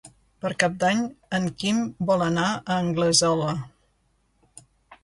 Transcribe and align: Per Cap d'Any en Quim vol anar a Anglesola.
Per 0.45 0.49
Cap 0.63 0.79
d'Any 0.83 1.03
en 1.39 1.45
Quim 1.63 1.83
vol 2.09 2.25
anar 2.29 2.49
a 2.55 2.79
Anglesola. 2.87 3.55